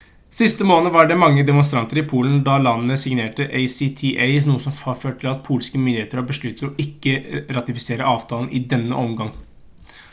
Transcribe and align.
sist 0.37 0.61
måned 0.67 0.93
var 0.93 1.09
det 1.09 1.17
mange 1.23 1.41
demonstrasjoner 1.49 1.99
i 2.01 2.03
polen 2.13 2.39
da 2.47 2.55
landet 2.67 3.01
signerte 3.01 3.45
acta 3.59 4.49
noe 4.49 4.63
som 4.65 4.73
har 4.87 4.97
ført 5.01 5.19
til 5.23 5.29
at 5.33 5.43
polske 5.49 5.81
myndigheter 5.83 6.21
har 6.21 6.29
besluttet 6.31 6.65
å 6.69 6.85
ikke 6.85 7.13
ratifisere 7.59 8.09
avtalen 8.15 8.49
i 8.61 8.63
denne 8.73 8.99
omgang 9.03 9.31